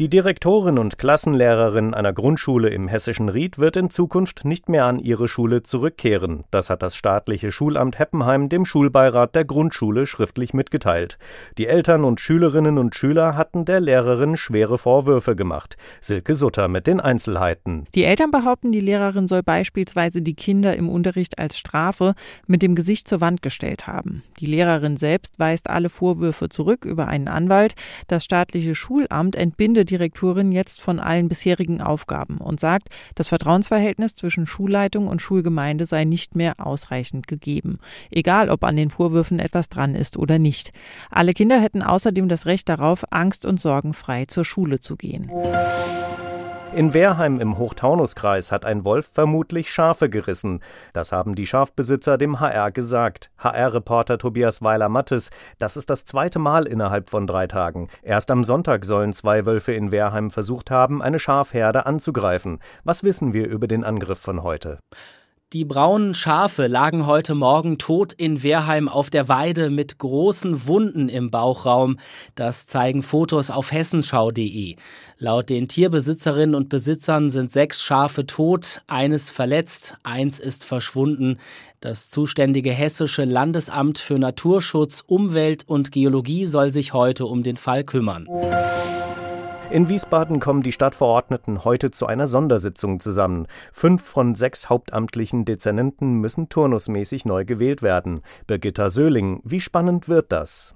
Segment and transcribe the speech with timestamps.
[0.00, 4.98] Die Direktorin und Klassenlehrerin einer Grundschule im hessischen Ried wird in Zukunft nicht mehr an
[4.98, 6.42] ihre Schule zurückkehren.
[6.50, 11.16] Das hat das staatliche Schulamt Heppenheim dem Schulbeirat der Grundschule schriftlich mitgeteilt.
[11.58, 15.76] Die Eltern und Schülerinnen und Schüler hatten der Lehrerin schwere Vorwürfe gemacht.
[16.00, 17.86] Silke Sutter mit den Einzelheiten.
[17.94, 22.16] Die Eltern behaupten, die Lehrerin soll beispielsweise die Kinder im Unterricht als Strafe
[22.48, 24.24] mit dem Gesicht zur Wand gestellt haben.
[24.40, 27.76] Die Lehrerin selbst weist alle Vorwürfe zurück über einen Anwalt.
[28.08, 34.46] Das staatliche Schulamt entbindet Direktorin jetzt von allen bisherigen Aufgaben und sagt, das Vertrauensverhältnis zwischen
[34.46, 37.78] Schulleitung und Schulgemeinde sei nicht mehr ausreichend gegeben,
[38.10, 40.72] egal ob an den Vorwürfen etwas dran ist oder nicht.
[41.10, 45.30] Alle Kinder hätten außerdem das Recht darauf, angst- und sorgenfrei zur Schule zu gehen.
[46.74, 50.58] In Wehrheim im Hochtaunuskreis hat ein Wolf vermutlich Schafe gerissen.
[50.92, 53.30] Das haben die Schafbesitzer dem HR gesagt.
[53.38, 57.90] HR-Reporter Tobias Weiler-Mattes, das ist das zweite Mal innerhalb von drei Tagen.
[58.02, 62.58] Erst am Sonntag sollen zwei Wölfe in Wehrheim versucht haben, eine Schafherde anzugreifen.
[62.82, 64.80] Was wissen wir über den Angriff von heute?
[65.54, 71.08] Die braunen Schafe lagen heute Morgen tot in Wehrheim auf der Weide mit großen Wunden
[71.08, 72.00] im Bauchraum.
[72.34, 74.74] Das zeigen Fotos auf hessenschau.de.
[75.16, 81.38] Laut den Tierbesitzerinnen und Besitzern sind sechs Schafe tot, eines verletzt, eins ist verschwunden.
[81.78, 87.84] Das zuständige hessische Landesamt für Naturschutz, Umwelt und Geologie soll sich heute um den Fall
[87.84, 88.26] kümmern.
[89.70, 93.46] In Wiesbaden kommen die Stadtverordneten heute zu einer Sondersitzung zusammen.
[93.72, 98.20] Fünf von sechs hauptamtlichen Dezernenten müssen turnusmäßig neu gewählt werden.
[98.46, 100.73] Birgitta Söhling, wie spannend wird das?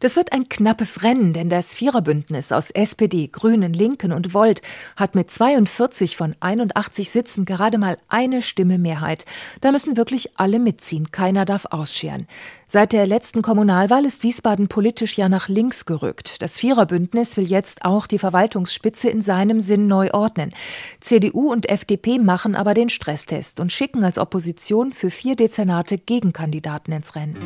[0.00, 4.62] Das wird ein knappes Rennen, denn das Viererbündnis aus SPD, Grünen, Linken und Volt
[4.96, 9.24] hat mit 42 von 81 Sitzen gerade mal eine Stimme Mehrheit.
[9.60, 12.28] Da müssen wirklich alle mitziehen, keiner darf ausscheren.
[12.66, 16.42] Seit der letzten Kommunalwahl ist Wiesbaden politisch ja nach links gerückt.
[16.42, 20.52] Das Viererbündnis will jetzt auch die Verwaltungsspitze in seinem Sinn neu ordnen.
[21.00, 26.92] CDU und FDP machen aber den Stresstest und schicken als Opposition für vier Dezernate Gegenkandidaten
[26.92, 27.36] ins Rennen.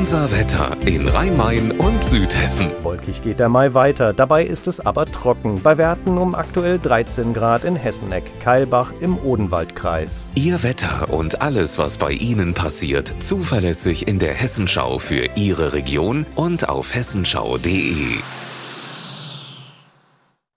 [0.00, 2.70] Unser Wetter in Rhein-Main und Südhessen.
[2.82, 5.60] Wolkig geht der Mai weiter, dabei ist es aber trocken.
[5.62, 10.30] Bei Werten um aktuell 13 Grad in Hesseneck, Keilbach im Odenwaldkreis.
[10.34, 16.24] Ihr Wetter und alles, was bei Ihnen passiert, zuverlässig in der Hessenschau für Ihre Region
[16.34, 17.92] und auf hessenschau.de.